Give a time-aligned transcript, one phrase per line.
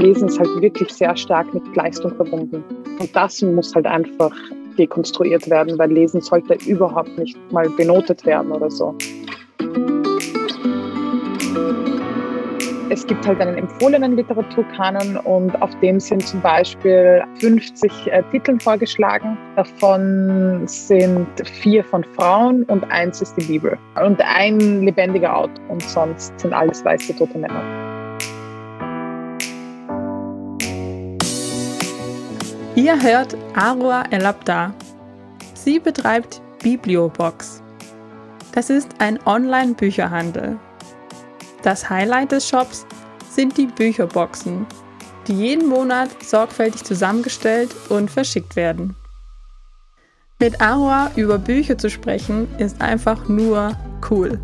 [0.00, 2.64] Lesen ist halt wirklich sehr stark mit Leistung verbunden.
[2.98, 4.34] Und das muss halt einfach
[4.78, 8.94] dekonstruiert werden, weil Lesen sollte überhaupt nicht mal benotet werden oder so.
[12.92, 18.58] Es gibt halt einen empfohlenen Literaturkanon und auf dem sind zum Beispiel 50 äh, Titel
[18.58, 19.38] vorgeschlagen.
[19.54, 23.78] Davon sind vier von Frauen und eins ist die Bibel.
[24.02, 27.79] Und ein lebendiger Autor und sonst sind alles weiße tote Männer.
[32.74, 34.74] Ihr hört Arua Elabda.
[35.54, 37.62] Sie betreibt Bibliobox.
[38.52, 40.58] Das ist ein Online-Bücherhandel
[41.62, 42.86] das Highlight des Shops
[43.28, 44.66] sind die Bücherboxen,
[45.26, 48.96] die jeden Monat sorgfältig zusammengestellt und verschickt werden.
[50.38, 53.76] Mit Aura über Bücher zu sprechen ist einfach nur
[54.10, 54.40] cool.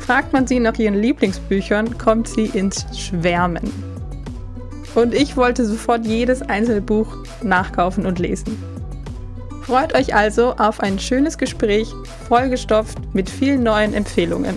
[0.00, 3.95] Fragt man sie nach ihren Lieblingsbüchern, kommt sie ins Schwärmen.
[4.96, 7.06] Und ich wollte sofort jedes einzelne Buch
[7.42, 8.56] nachkaufen und lesen.
[9.62, 11.92] Freut euch also auf ein schönes Gespräch,
[12.28, 14.56] vollgestopft mit vielen neuen Empfehlungen.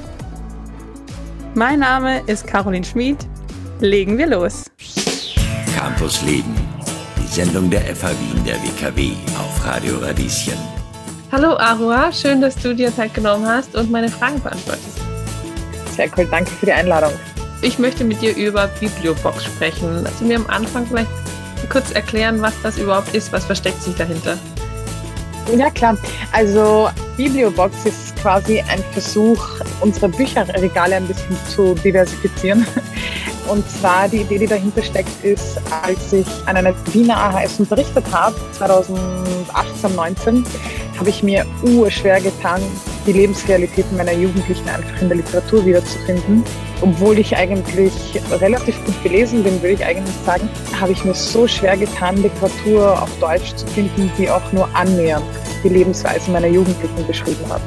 [1.56, 3.18] Mein Name ist Caroline Schmid.
[3.82, 4.66] Legen wir los.
[5.76, 6.56] Campus Leben,
[7.18, 10.58] die Sendung der FH Wien der WKW auf Radio Radieschen.
[11.34, 15.00] Hallo Arua, schön, dass du dir Zeit genommen hast und meine Fragen beantwortest.
[15.98, 17.12] Sehr cool, danke für die Einladung.
[17.62, 20.06] Ich möchte mit dir über Bibliobox sprechen.
[20.06, 21.10] Also mir am Anfang vielleicht
[21.70, 24.38] kurz erklären, was das überhaupt ist, was versteckt sich dahinter.
[25.58, 25.98] Ja klar,
[26.32, 29.44] also Bibliobox ist quasi ein Versuch,
[29.82, 32.66] unsere Bücherregale ein bisschen zu diversifizieren.
[33.50, 38.06] Und zwar die Idee, die dahinter steckt, ist, als ich an einer Wiener AHS unterrichtet
[38.12, 40.46] habe, 2018, 19,
[41.00, 42.62] habe ich mir urschwer getan,
[43.08, 46.44] die Lebensrealitäten meiner Jugendlichen einfach in der Literatur wiederzufinden.
[46.82, 47.94] Obwohl ich eigentlich
[48.40, 50.48] relativ gut gelesen bin, würde ich eigentlich sagen,
[50.80, 55.26] habe ich mir so schwer getan, Literatur auf Deutsch zu finden, die auch nur annähernd
[55.64, 57.62] die Lebensweise meiner Jugendlichen beschrieben hat.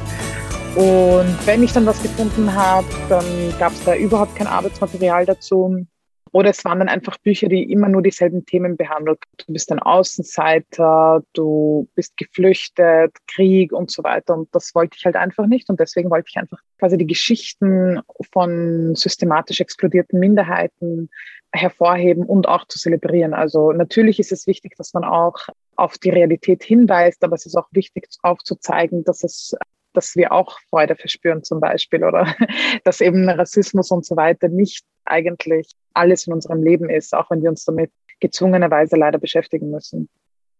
[0.75, 3.25] Und wenn ich dann was gefunden habe, dann
[3.59, 5.85] gab es da überhaupt kein Arbeitsmaterial dazu.
[6.31, 9.19] Oder es waren dann einfach Bücher, die immer nur dieselben Themen behandelt.
[9.37, 14.33] Du bist ein Außenseiter, du bist geflüchtet, Krieg und so weiter.
[14.33, 15.69] Und das wollte ich halt einfach nicht.
[15.69, 18.01] Und deswegen wollte ich einfach quasi die Geschichten
[18.31, 21.11] von systematisch explodierten Minderheiten
[21.51, 23.35] hervorheben und auch zu zelebrieren.
[23.35, 25.35] Also natürlich ist es wichtig, dass man auch
[25.75, 29.55] auf die Realität hinweist, aber es ist auch wichtig aufzuzeigen, dass es
[29.93, 32.35] dass wir auch Freude verspüren zum Beispiel oder
[32.83, 37.41] dass eben Rassismus und so weiter nicht eigentlich alles in unserem Leben ist, auch wenn
[37.41, 40.09] wir uns damit gezwungenerweise leider beschäftigen müssen.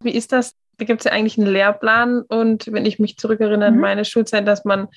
[0.02, 0.56] Wie ist das?
[0.78, 3.82] Da gibt es ja eigentlich einen Lehrplan und wenn ich mich zurückerinnere an mhm.
[3.82, 4.88] meine Schulzeit, dass man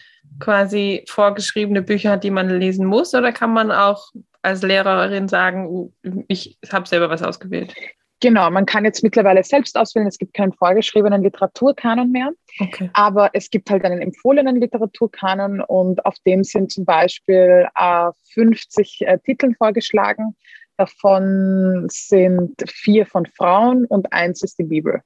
[0.41, 4.11] quasi vorgeschriebene Bücher hat, die man lesen muss oder kann man auch
[4.43, 5.93] als Lehrerin sagen,
[6.29, 7.75] ich habe selber was ausgewählt?
[8.21, 10.07] Genau, man kann jetzt mittlerweile selbst auswählen.
[10.07, 12.91] Es gibt keinen vorgeschriebenen Literaturkanon mehr, okay.
[12.95, 19.03] aber es gibt halt einen empfohlenen Literaturkanon und auf dem sind zum Beispiel äh, 50
[19.03, 20.35] äh, Titel vorgeschlagen.
[20.79, 25.03] Davon sind vier von Frauen und eins ist die Bibel.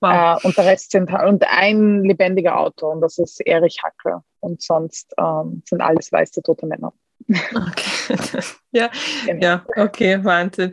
[0.00, 0.42] Wow.
[0.42, 4.62] Äh, und der Rest sind und ein lebendiger Autor und das ist Erich Hackel und
[4.62, 6.92] sonst ähm, sind alles weiße tote Männer.
[7.28, 8.16] Okay.
[8.72, 8.90] ja,
[9.26, 9.44] genau.
[9.44, 10.72] ja, okay, Wahnsinn.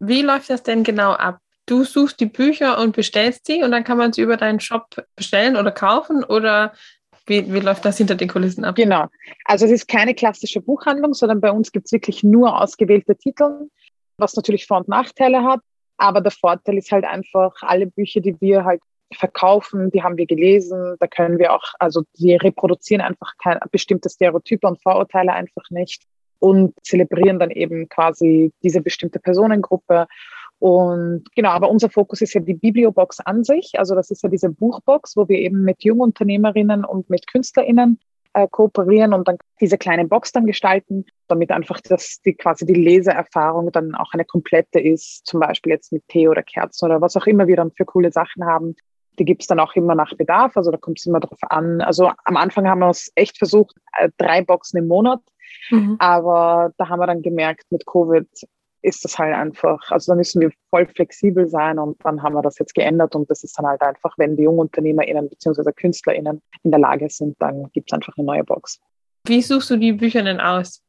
[0.00, 1.40] Wie läuft das denn genau ab?
[1.66, 4.86] Du suchst die Bücher und bestellst sie und dann kann man sie über deinen Shop
[5.16, 6.72] bestellen oder kaufen oder
[7.26, 8.76] wie, wie läuft das hinter den Kulissen ab?
[8.76, 9.06] Genau.
[9.44, 13.68] Also es ist keine klassische Buchhandlung, sondern bei uns gibt es wirklich nur ausgewählte Titel,
[14.16, 15.60] was natürlich Vor- und Nachteile hat.
[15.98, 18.80] Aber der Vorteil ist halt einfach, alle Bücher, die wir halt
[19.12, 20.96] verkaufen, die haben wir gelesen.
[21.00, 26.04] Da können wir auch, also die reproduzieren einfach kein bestimmte Stereotype und Vorurteile einfach nicht
[26.38, 30.06] und zelebrieren dann eben quasi diese bestimmte Personengruppe.
[30.60, 33.72] Und genau, aber unser Fokus ist ja die Bibliobox an sich.
[33.78, 38.00] Also das ist ja diese Buchbox, wo wir eben mit Jungunternehmerinnen und mit KünstlerInnen
[38.34, 42.74] äh, kooperieren und dann diese kleine Box dann gestalten, damit einfach das, die quasi die
[42.74, 47.16] Leseerfahrung dann auch eine komplette ist, zum Beispiel jetzt mit Tee oder Kerzen oder was
[47.16, 48.74] auch immer wir dann für coole Sachen haben.
[49.18, 51.80] Die gibt's dann auch immer nach Bedarf, also da kommt es immer drauf an.
[51.80, 55.20] Also am Anfang haben wir es echt versucht, äh, drei Boxen im Monat
[55.70, 55.96] Mhm.
[55.98, 58.28] Aber da haben wir dann gemerkt, mit Covid
[58.82, 62.42] ist das halt einfach, also da müssen wir voll flexibel sein und dann haben wir
[62.42, 65.72] das jetzt geändert und das ist dann halt einfach, wenn die JungunternehmerInnen bzw.
[65.72, 68.80] KünstlerInnen in der Lage sind, dann gibt es einfach eine neue Box.
[69.24, 70.82] Wie suchst du die Bücher denn aus?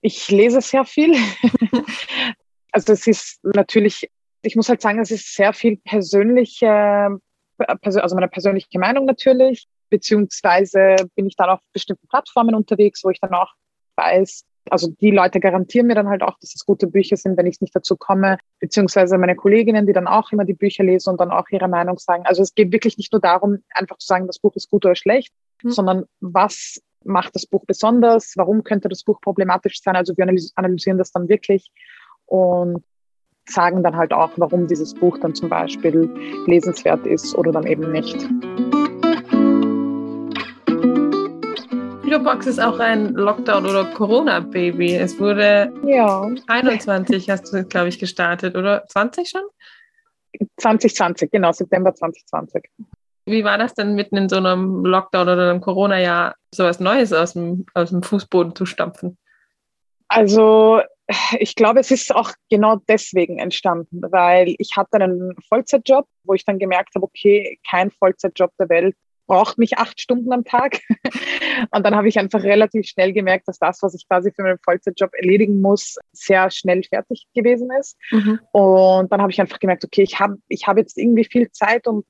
[0.00, 1.14] Ich lese sehr viel.
[2.72, 4.08] also es ist natürlich,
[4.42, 7.18] ich muss halt sagen, es ist sehr viel persönliche,
[7.58, 13.18] also meine persönliche Meinung natürlich, beziehungsweise bin ich dann auf bestimmten Plattformen unterwegs, wo ich
[13.18, 13.52] dann auch
[13.98, 17.46] weiß, Also die Leute garantieren mir dann halt auch, dass es gute Bücher sind, wenn
[17.46, 21.20] ich nicht dazu komme, beziehungsweise meine Kolleginnen, die dann auch immer die Bücher lesen und
[21.20, 22.24] dann auch ihre Meinung sagen.
[22.26, 24.94] Also es geht wirklich nicht nur darum, einfach zu sagen, das Buch ist gut oder
[24.94, 25.70] schlecht, mhm.
[25.70, 29.96] sondern was macht das Buch besonders, warum könnte das Buch problematisch sein.
[29.96, 31.70] Also wir analysieren das dann wirklich
[32.26, 32.82] und
[33.48, 36.10] sagen dann halt auch, warum dieses Buch dann zum Beispiel
[36.46, 38.28] lesenswert ist oder dann eben nicht.
[42.18, 44.96] Videobox ist auch ein Lockdown- oder Corona-Baby.
[44.96, 46.28] Es wurde ja.
[46.48, 49.42] 21, hast du, glaube ich, gestartet, oder 20 schon?
[50.56, 52.64] 2020, genau, September 2020.
[53.26, 57.34] Wie war das denn mitten in so einem Lockdown oder einem Corona-Jahr, sowas Neues aus
[57.34, 59.16] dem, aus dem Fußboden zu stampfen?
[60.08, 60.80] Also
[61.38, 66.44] ich glaube, es ist auch genau deswegen entstanden, weil ich hatte einen Vollzeitjob, wo ich
[66.44, 68.96] dann gemerkt habe, okay, kein Vollzeitjob der Welt
[69.28, 70.80] braucht mich acht Stunden am Tag.
[71.70, 74.58] Und dann habe ich einfach relativ schnell gemerkt, dass das, was ich quasi für meinen
[74.64, 77.96] Vollzeitjob erledigen muss, sehr schnell fertig gewesen ist.
[78.10, 78.40] Mhm.
[78.50, 81.86] Und dann habe ich einfach gemerkt, okay, ich habe ich hab jetzt irgendwie viel Zeit
[81.86, 82.04] und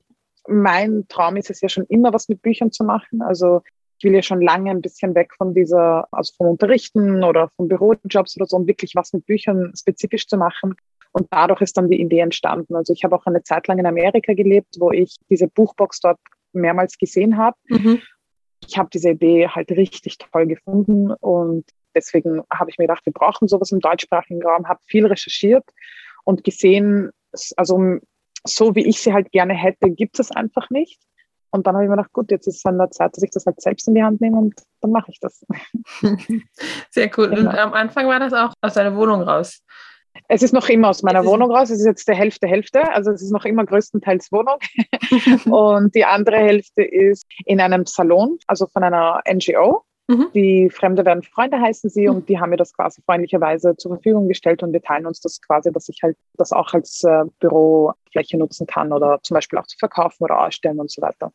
[0.47, 3.21] mein Traum ist es ja schon immer, was mit Büchern zu machen.
[3.21, 3.61] Also
[3.99, 7.67] ich will ja schon lange ein bisschen weg von dieser, also vom Unterrichten oder von
[7.67, 10.75] Bürojobs oder so, um wirklich was mit Büchern spezifisch zu machen.
[11.11, 12.75] Und dadurch ist dann die Idee entstanden.
[12.75, 16.19] Also ich habe auch eine Zeit lang in Amerika gelebt, wo ich diese Buchbox dort
[16.53, 17.57] mehrmals gesehen habe.
[17.67, 18.01] Mhm.
[18.65, 21.65] Ich habe diese Idee halt richtig toll gefunden und
[21.95, 25.63] deswegen habe ich mir gedacht, wir brauchen sowas im deutschsprachigen Raum, habe viel recherchiert
[26.23, 27.11] und gesehen,
[27.55, 27.99] also
[28.45, 31.01] so wie ich sie halt gerne hätte, gibt es einfach nicht.
[31.51, 33.31] Und dann habe ich mir gedacht, gut, jetzt ist es an der Zeit, dass ich
[33.31, 35.43] das halt selbst in die Hand nehme und dann mache ich das.
[36.91, 37.29] Sehr cool.
[37.29, 37.49] Genau.
[37.49, 39.63] Und am Anfang war das auch aus deiner Wohnung raus.
[40.27, 41.69] Es ist noch immer aus meiner Wohnung raus.
[41.69, 42.91] Es ist jetzt der Hälfte, Hälfte.
[42.93, 44.57] Also es ist noch immer größtenteils Wohnung.
[45.51, 49.83] und die andere Hälfte ist in einem Salon, also von einer NGO.
[50.09, 50.27] Mhm.
[50.33, 52.15] Die Fremde werden Freunde heißen sie mhm.
[52.15, 55.39] und die haben mir das quasi freundlicherweise zur Verfügung gestellt und wir teilen uns das
[55.39, 59.67] quasi, dass ich halt das auch als äh, Bürofläche nutzen kann oder zum Beispiel auch
[59.67, 61.31] zu verkaufen oder ausstellen und so weiter.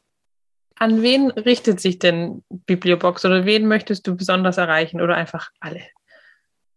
[0.77, 5.83] An wen richtet sich denn Bibliobox oder wen möchtest du besonders erreichen oder einfach alle?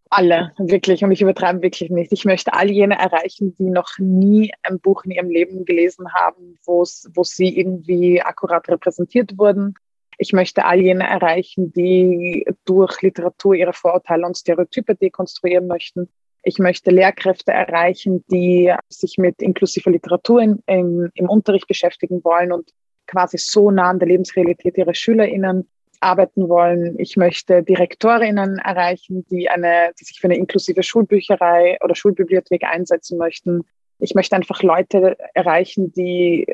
[0.09, 1.03] Alle, wirklich.
[1.03, 2.11] Und ich übertreibe wirklich nicht.
[2.11, 6.57] Ich möchte all jene erreichen, die noch nie ein Buch in ihrem Leben gelesen haben,
[6.65, 9.75] wo sie irgendwie akkurat repräsentiert wurden.
[10.17, 16.09] Ich möchte all jene erreichen, die durch Literatur ihre Vorurteile und Stereotype dekonstruieren möchten.
[16.43, 22.51] Ich möchte Lehrkräfte erreichen, die sich mit inklusiver Literatur in, in, im Unterricht beschäftigen wollen
[22.51, 22.71] und
[23.05, 25.67] quasi so nah an der Lebensrealität ihrer SchülerInnen
[25.99, 26.99] arbeiten wollen.
[26.99, 33.17] Ich möchte Direktorinnen erreichen, die, eine, die sich für eine inklusive Schulbücherei oder Schulbibliothek einsetzen
[33.17, 33.65] möchten.
[33.99, 36.45] Ich möchte einfach Leute erreichen, die,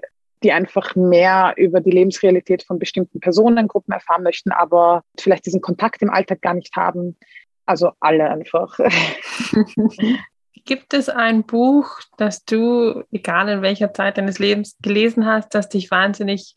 [0.43, 6.01] die einfach mehr über die Lebensrealität von bestimmten Personengruppen erfahren möchten, aber vielleicht diesen Kontakt
[6.01, 7.17] im Alltag gar nicht haben.
[7.65, 8.77] Also alle einfach.
[10.65, 15.67] Gibt es ein Buch, das du, egal in welcher Zeit deines Lebens, gelesen hast, das
[15.67, 16.55] dich wahnsinnig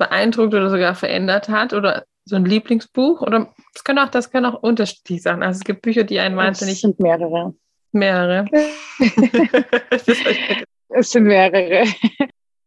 [0.00, 1.72] beeindruckt oder sogar verändert hat?
[1.72, 3.20] Oder so ein Lieblingsbuch?
[3.22, 5.44] Oder es können auch, das können auch unterschiedlich sein.
[5.44, 6.74] Also es gibt Bücher, die einen wahnsinnig.
[6.74, 7.54] Es sind mehrere.
[7.92, 8.46] Mehrere.
[10.88, 11.84] es sind mehrere.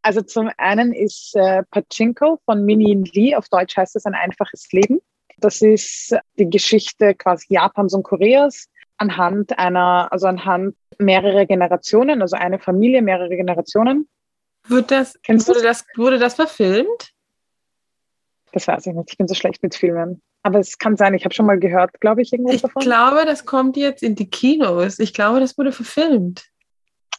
[0.01, 4.71] Also zum einen ist äh, Pachinko von Minin Lee, auf Deutsch heißt es ein einfaches
[4.71, 4.99] Leben.
[5.37, 12.35] Das ist die Geschichte quasi Japans und Koreas anhand einer, also anhand mehrerer Generationen, also
[12.35, 14.07] eine Familie, mehrere Generationen.
[14.67, 17.13] Wird das, wurde, das, wurde das verfilmt?
[18.53, 19.11] Das weiß ich nicht.
[19.11, 20.21] Ich bin so schlecht mit Filmen.
[20.43, 22.81] Aber es kann sein, ich habe schon mal gehört, glaube ich, irgendwas ich davon.
[22.81, 24.99] Ich glaube, das kommt jetzt in die Kinos.
[24.99, 26.45] Ich glaube, das wurde verfilmt.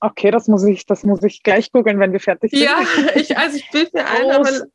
[0.01, 2.63] Okay, das muss ich, das muss ich gleich googeln, wenn wir fertig sind.
[2.63, 2.79] Ja,
[3.15, 4.69] ich, also ich bilde mir ein,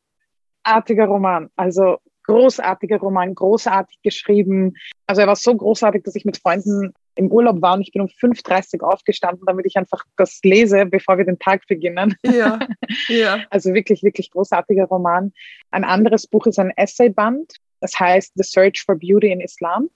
[0.64, 1.50] Großartiger Roman.
[1.56, 4.74] Also großartiger Roman, großartig geschrieben.
[5.06, 8.00] Also er war so großartig, dass ich mit Freunden im Urlaub war und ich bin
[8.00, 12.16] um 5.30 Uhr aufgestanden, damit ich einfach das lese, bevor wir den Tag beginnen.
[12.24, 12.58] Ja,
[13.08, 13.44] ja.
[13.50, 15.32] Also wirklich, wirklich großartiger Roman.
[15.70, 17.56] Ein anderes Buch ist ein Essayband.
[17.80, 19.90] Das heißt The Search for Beauty in Islam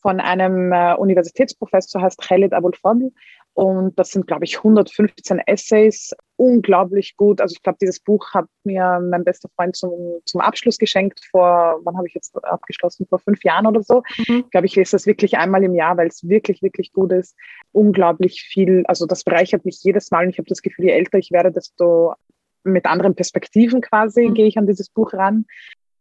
[0.00, 3.10] von einem äh, Universitätsprofessor, heißt Khalid Abul Fadl.
[3.58, 6.14] Und das sind, glaube ich, 115 Essays.
[6.36, 7.40] Unglaublich gut.
[7.40, 11.80] Also ich glaube, dieses Buch hat mir mein bester Freund zum, zum Abschluss geschenkt vor,
[11.82, 13.08] wann habe ich jetzt abgeschlossen?
[13.08, 14.04] Vor fünf Jahren oder so.
[14.28, 14.44] Mhm.
[14.44, 17.34] Ich glaube, ich lese das wirklich einmal im Jahr, weil es wirklich, wirklich gut ist.
[17.72, 18.84] Unglaublich viel.
[18.86, 20.26] Also das bereichert mich jedes Mal.
[20.26, 22.14] Und ich habe das Gefühl, je älter ich werde, desto
[22.62, 24.34] mit anderen Perspektiven quasi mhm.
[24.34, 25.46] gehe ich an dieses Buch ran.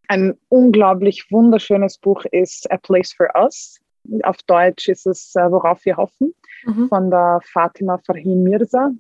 [0.07, 3.79] Ein unglaublich wunderschönes Buch ist A Place for Us.
[4.23, 6.33] Auf Deutsch ist es äh, Worauf wir hoffen
[6.65, 6.87] mhm.
[6.89, 8.91] von der Fatima Farhin Mirza.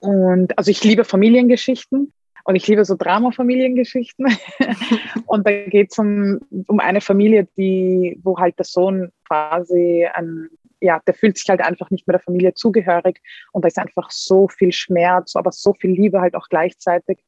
[0.00, 2.12] Und also ich liebe Familiengeschichten
[2.48, 4.26] Und ich liebe so Drama-Familiengeschichten.
[5.26, 10.48] und da geht es um, um eine Familie, die, wo halt der Sohn quasi ein,
[10.80, 13.20] ja, der fühlt sich halt einfach nicht mehr der Familie zugehörig.
[13.52, 17.18] Und da ist einfach so viel Schmerz, aber so viel Liebe halt auch gleichzeitig.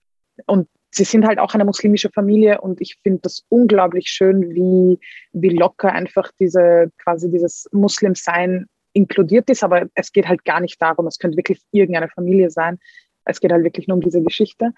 [0.47, 4.99] Und sie sind halt auch eine muslimische Familie und ich finde das unglaublich schön, wie,
[5.33, 10.81] wie locker einfach diese, quasi dieses Muslimsein inkludiert ist, aber es geht halt gar nicht
[10.83, 12.79] darum, es könnte wirklich irgendeine Familie sein.
[13.25, 14.73] Es geht halt wirklich nur um diese Geschichte.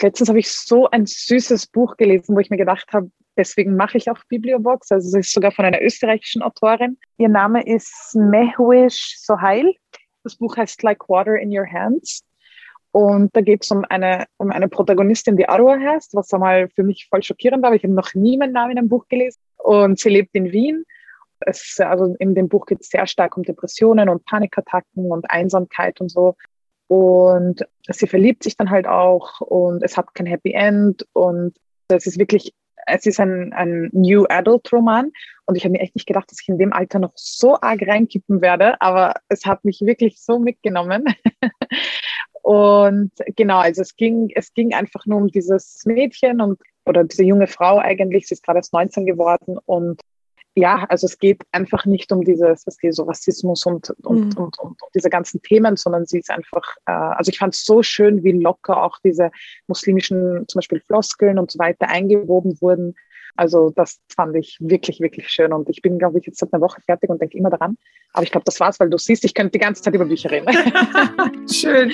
[0.00, 3.96] Letztens habe ich so ein süßes Buch gelesen, wo ich mir gedacht habe, deswegen mache
[3.96, 4.92] ich auch Bibliobox.
[4.92, 6.98] Also es ist sogar von einer österreichischen Autorin.
[7.16, 9.74] Ihr Name ist Mehwish Sohail.
[10.24, 12.22] Das Buch heißt Like Water in Your Hands.
[12.98, 16.82] Und da geht es um eine, um eine Protagonistin, die Arua heißt, was einmal für
[16.82, 17.72] mich voll schockierend war.
[17.72, 19.38] Ich habe noch nie meinen Namen in einem Buch gelesen.
[19.56, 20.84] Und sie lebt in Wien.
[21.38, 26.00] Es, also in dem Buch geht es sehr stark um Depressionen und Panikattacken und Einsamkeit
[26.00, 26.34] und so.
[26.88, 31.06] Und sie verliebt sich dann halt auch und es hat kein Happy End.
[31.12, 31.54] Und
[31.86, 32.52] es ist wirklich,
[32.88, 35.12] es ist ein, ein New Adult Roman.
[35.46, 37.80] Und ich habe mir echt nicht gedacht, dass ich in dem Alter noch so arg
[37.80, 38.80] reinkippen werde.
[38.80, 41.04] Aber es hat mich wirklich so mitgenommen.
[42.42, 47.24] Und genau, also es ging, es ging einfach nur um dieses Mädchen und oder diese
[47.24, 50.00] junge Frau eigentlich, sie ist gerade erst 19 geworden und
[50.58, 54.44] ja, also es geht einfach nicht um dieses, was die so Rassismus und, und, mhm.
[54.44, 57.82] und, und, diese ganzen Themen, sondern sie ist einfach, äh, also ich fand es so
[57.82, 59.30] schön, wie locker auch diese
[59.68, 62.96] muslimischen zum Beispiel Floskeln und so weiter eingewoben wurden.
[63.38, 65.52] Also das fand ich wirklich, wirklich schön.
[65.52, 67.78] Und ich bin, glaube ich, jetzt seit einer Woche fertig und denke immer daran.
[68.12, 70.32] Aber ich glaube, das war's, weil du siehst, ich könnte die ganze Zeit über Bücher
[70.32, 70.48] reden.
[71.48, 71.92] schön.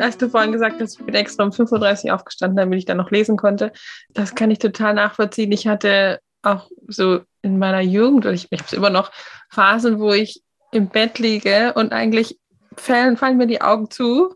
[0.00, 2.96] Als du vorhin gesagt hast, ich bin extra um 5.30 Uhr aufgestanden, damit ich dann
[2.96, 3.70] noch lesen konnte.
[4.14, 5.52] Das kann ich total nachvollziehen.
[5.52, 9.12] Ich hatte auch so in meiner Jugend, und ich, ich habe es immer noch,
[9.48, 12.36] Phasen, wo ich im Bett liege und eigentlich
[12.76, 14.34] fallen, fallen mir die Augen zu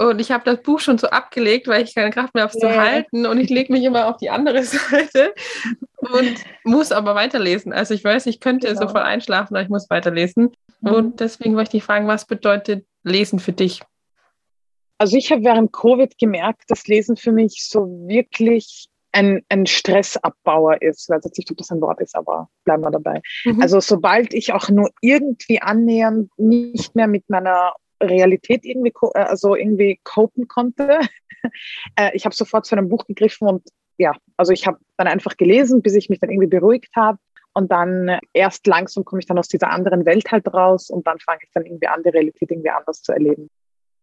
[0.00, 2.62] und ich habe das Buch schon so abgelegt, weil ich keine Kraft mehr habe es
[2.62, 2.72] yeah.
[2.72, 3.26] zu halten.
[3.26, 5.34] Und ich lege mich immer auf die andere Seite
[5.98, 7.74] und muss aber weiterlesen.
[7.74, 8.80] Also ich weiß, ich könnte genau.
[8.80, 10.52] sofort einschlafen, aber ich muss weiterlesen.
[10.80, 10.90] Mhm.
[10.90, 13.82] Und deswegen wollte ich dich fragen, was bedeutet Lesen für dich?
[14.96, 20.80] Also ich habe während Covid gemerkt, dass Lesen für mich so wirklich ein, ein Stressabbauer
[20.80, 21.02] ist.
[21.02, 23.20] Ich weiß jetzt nicht, ob das ein Wort ist, aber bleiben wir dabei.
[23.44, 23.60] Mhm.
[23.60, 29.54] Also sobald ich auch nur irgendwie annähernd nicht mehr mit meiner Realität irgendwie, äh, also
[29.54, 31.00] irgendwie copen konnte.
[31.96, 33.66] Äh, ich habe sofort zu einem Buch gegriffen und
[33.96, 37.16] ja, also ich habe dann einfach gelesen, bis ich mich dann irgendwie beruhigt habe.
[37.54, 41.18] Und dann erst langsam komme ich dann aus dieser anderen Welt halt raus und dann
[41.18, 43.48] fange ich dann irgendwie an, die Realität irgendwie anders zu erleben.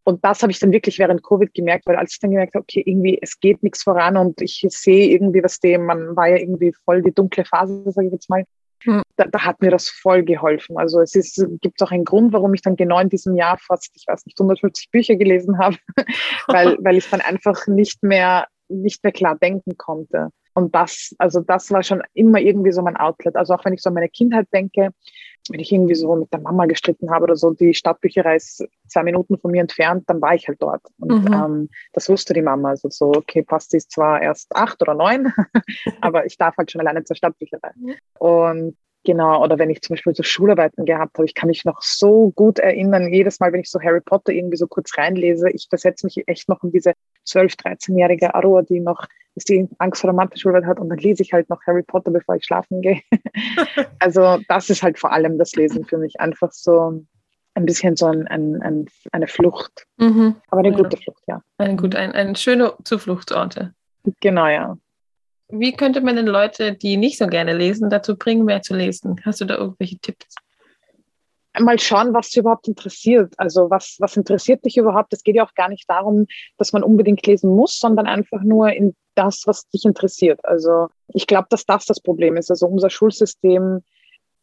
[0.04, 2.63] Und das habe ich dann wirklich während Covid gemerkt, weil als ich dann gemerkt habe,
[2.63, 6.38] okay, irgendwie, es geht nichts voran und ich sehe irgendwie, was dem, man war ja
[6.38, 8.46] irgendwie voll die dunkle Phase, sage ich jetzt mal,
[8.84, 9.01] hm.
[9.15, 10.77] Da, da, hat mir das voll geholfen.
[10.77, 13.91] Also es ist, gibt auch einen Grund, warum ich dann genau in diesem Jahr fast,
[13.96, 15.77] ich weiß nicht, 150 Bücher gelesen habe,
[16.48, 20.29] weil, weil ich dann einfach nicht mehr, nicht mehr klar denken konnte.
[20.58, 23.36] Und das, also das war schon immer irgendwie so mein Outlet.
[23.36, 24.90] Also auch wenn ich so an meine Kindheit denke,
[25.52, 29.04] wenn ich irgendwie so mit der Mama gestritten habe oder so, die Stadtbücherei ist zwei
[29.04, 30.82] Minuten von mir entfernt, dann war ich halt dort.
[30.98, 31.32] Und mhm.
[31.32, 32.70] ähm, das wusste die Mama.
[32.70, 35.32] Also so, okay, passt, ist zwar erst acht oder neun,
[36.02, 37.74] aber ich darf halt schon alleine zur Stadtbücherei.
[38.18, 41.82] Und Genau, oder wenn ich zum Beispiel so Schularbeiten gehabt habe, ich kann mich noch
[41.82, 45.68] so gut erinnern, jedes Mal, wenn ich so Harry Potter irgendwie so kurz reinlese, ich
[45.70, 46.92] versetze mich echt noch in diese
[47.26, 49.06] 12-, 13-jährige Aroa, die noch,
[49.38, 52.10] dass die Angst vor der Mathe-Schulwelt hat und dann lese ich halt noch Harry Potter,
[52.10, 53.01] bevor ich schlafen gehe.
[54.00, 57.06] also das ist halt vor allem das Lesen für mich, einfach so
[57.53, 59.86] ein bisschen so ein, ein, ein eine Flucht.
[59.98, 60.38] Mhm.
[60.50, 60.75] Aber eine ja.
[60.75, 61.44] gute Flucht, ja.
[61.60, 63.75] Eine gute, ein, eine schöne Zufluchtsorte.
[64.22, 64.75] Genau, ja.
[65.50, 69.22] Wie könnte man denn Leute, die nicht so gerne lesen, dazu bringen, mehr zu lesen?
[69.24, 70.34] Hast du da irgendwelche Tipps?
[71.60, 73.34] Mal schauen, was dich überhaupt interessiert.
[73.38, 75.14] Also was, was interessiert dich überhaupt?
[75.14, 78.72] Es geht ja auch gar nicht darum, dass man unbedingt lesen muss, sondern einfach nur
[78.72, 80.44] in das, was dich interessiert.
[80.44, 82.50] Also ich glaube, dass das das Problem ist.
[82.50, 83.82] Also unser Schulsystem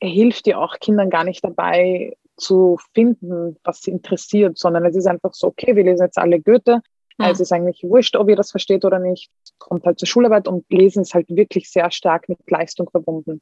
[0.00, 5.06] hilft dir auch Kindern gar nicht dabei zu finden, was sie interessiert, sondern es ist
[5.06, 6.83] einfach so, okay, wir lesen jetzt alle Goethe,
[7.18, 7.25] Mhm.
[7.25, 9.30] Also es ist eigentlich wurscht, ob ihr das versteht oder nicht.
[9.59, 13.40] Kommt halt zur Schularbeit und Lesen ist halt wirklich sehr stark mit Leistung verbunden.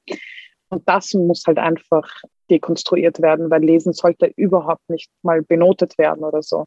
[0.72, 2.08] Und das muss halt einfach
[2.50, 6.64] dekonstruiert werden, weil Lesen sollte überhaupt nicht mal benotet werden oder so.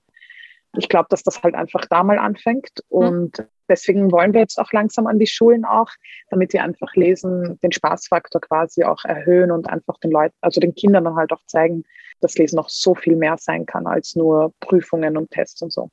[0.77, 2.97] Ich glaube, dass das halt einfach da mal anfängt mhm.
[2.97, 3.45] und mhm.
[3.67, 5.89] deswegen wollen wir jetzt auch langsam an die Schulen auch,
[6.29, 10.75] damit wir einfach Lesen, den Spaßfaktor quasi auch erhöhen und einfach den Leuten, also den
[10.75, 11.83] Kindern dann halt auch zeigen,
[12.21, 15.89] dass Lesen noch so viel mehr sein kann als nur Prüfungen und Tests und so.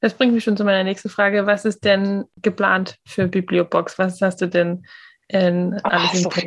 [0.00, 1.46] Das bringt mich schon zu meiner nächsten Frage.
[1.46, 3.96] Was ist denn geplant für Bibliobox?
[3.96, 4.84] Was hast du denn
[5.28, 6.40] in alles oh, so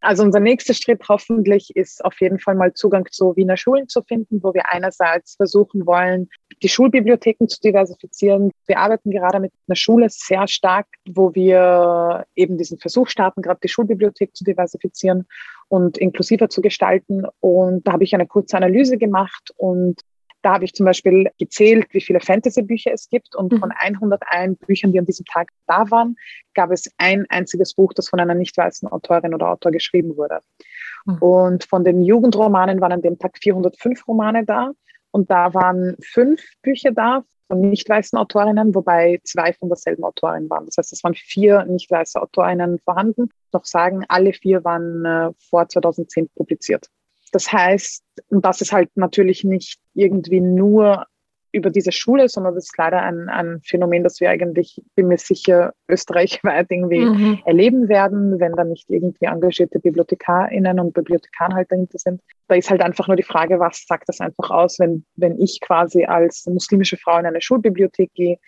[0.00, 4.02] Also unser nächster Schritt hoffentlich ist auf jeden Fall mal Zugang zu Wiener Schulen zu
[4.02, 6.28] finden, wo wir einerseits versuchen wollen,
[6.62, 8.52] die Schulbibliotheken zu diversifizieren.
[8.66, 13.60] Wir arbeiten gerade mit einer Schule sehr stark, wo wir eben diesen Versuch starten, gerade
[13.62, 15.26] die Schulbibliothek zu diversifizieren
[15.68, 17.26] und inklusiver zu gestalten.
[17.40, 20.00] Und da habe ich eine kurze Analyse gemacht und
[20.48, 23.36] da habe ich zum Beispiel gezählt, wie viele Fantasy-Bücher es gibt.
[23.36, 23.58] Und mhm.
[23.58, 26.16] von 101 Büchern, die an diesem Tag da waren,
[26.54, 30.40] gab es ein einziges Buch, das von einer nicht weißen Autorin oder Autor geschrieben wurde.
[31.04, 31.18] Mhm.
[31.18, 34.70] Und von den Jugendromanen waren an dem Tag 405 Romane da.
[35.10, 40.48] Und da waren fünf Bücher da von nicht weißen Autorinnen, wobei zwei von derselben Autorin
[40.48, 40.64] waren.
[40.64, 43.28] Das heißt, es waren vier nicht weiße Autorinnen vorhanden.
[43.50, 46.88] Doch sagen, alle vier waren äh, vor 2010 publiziert.
[47.34, 51.06] Das heißt, und das ist halt natürlich nicht irgendwie nur
[51.52, 55.18] über diese Schule, sondern das ist leider ein, ein Phänomen, das wir eigentlich, bin mir
[55.18, 57.38] sicher, österreichweit irgendwie mhm.
[57.44, 62.20] erleben werden, wenn da nicht irgendwie engagierte BibliothekarInnen und Bibliothekaren halt dahinter sind.
[62.48, 65.60] Da ist halt einfach nur die Frage, was sagt das einfach aus, wenn, wenn ich
[65.60, 68.38] quasi als muslimische Frau in eine Schulbibliothek gehe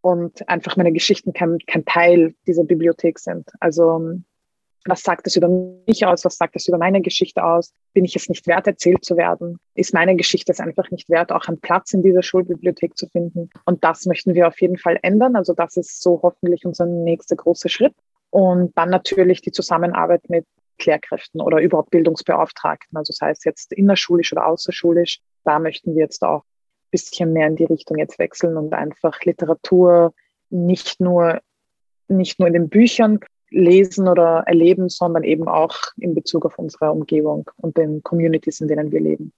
[0.00, 3.48] und einfach meine Geschichten kein, kein Teil dieser Bibliothek sind.
[3.58, 4.20] Also
[4.88, 6.24] was sagt das über mich aus?
[6.24, 7.72] Was sagt das über meine Geschichte aus?
[7.92, 9.58] Bin ich es nicht wert, erzählt zu werden?
[9.74, 13.50] Ist meine Geschichte es einfach nicht wert, auch einen Platz in dieser Schulbibliothek zu finden?
[13.64, 15.36] Und das möchten wir auf jeden Fall ändern.
[15.36, 17.94] Also das ist so hoffentlich unser nächster großer Schritt.
[18.30, 20.46] Und dann natürlich die Zusammenarbeit mit
[20.84, 25.20] Lehrkräften oder überhaupt Bildungsbeauftragten, also sei es jetzt innerschulisch oder außerschulisch.
[25.44, 29.20] Da möchten wir jetzt auch ein bisschen mehr in die Richtung jetzt wechseln und einfach
[29.24, 30.14] Literatur
[30.50, 31.40] nicht nur,
[32.06, 36.90] nicht nur in den Büchern lesen oder erleben, sondern eben auch in Bezug auf unsere
[36.90, 39.32] Umgebung und den Communities, in denen wir leben.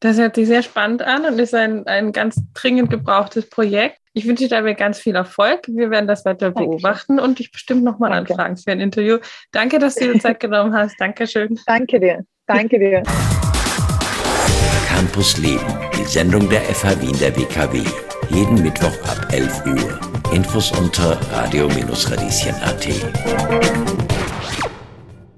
[0.00, 3.98] Das hört sich sehr spannend an und ist ein, ein ganz dringend gebrauchtes Projekt.
[4.12, 5.66] Ich wünsche dir dabei ganz viel Erfolg.
[5.68, 6.70] Wir werden das weiter Dankeschön.
[6.70, 9.18] beobachten und dich bestimmt nochmal anfragen für ein Interview.
[9.52, 10.96] Danke, dass du dir Zeit genommen hast.
[10.98, 11.58] Dankeschön.
[11.66, 12.24] Danke dir.
[12.46, 13.02] Danke dir.
[14.88, 15.66] Campus Leben,
[15.98, 17.82] die Sendung der FH Wien der WKW.
[18.30, 20.15] Jeden Mittwoch ab 11 Uhr.
[20.32, 24.05] Infos unter radio-radieschen.at.